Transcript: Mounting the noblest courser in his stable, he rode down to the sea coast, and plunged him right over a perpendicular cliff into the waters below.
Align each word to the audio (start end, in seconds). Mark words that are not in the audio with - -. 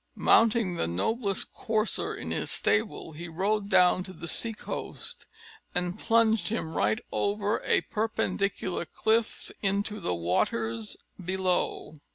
Mounting 0.15 0.77
the 0.77 0.87
noblest 0.87 1.53
courser 1.53 2.15
in 2.15 2.31
his 2.31 2.49
stable, 2.49 3.11
he 3.11 3.27
rode 3.27 3.69
down 3.69 4.01
to 4.01 4.13
the 4.13 4.27
sea 4.27 4.51
coast, 4.51 5.27
and 5.75 5.99
plunged 5.99 6.47
him 6.47 6.73
right 6.73 6.97
over 7.11 7.61
a 7.63 7.81
perpendicular 7.81 8.85
cliff 8.85 9.51
into 9.61 9.99
the 9.99 10.15
waters 10.15 10.97
below. 11.23 11.97